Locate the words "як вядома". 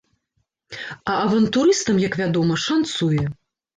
2.07-2.61